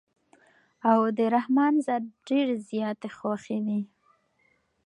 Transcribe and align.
او 0.91 0.99
د 1.17 1.19
رحمن 1.35 1.73
ذات 1.85 2.03
ډېرې 2.27 2.55
زياتي 2.69 3.09
خوښې 3.17 3.57
دي 3.67 3.81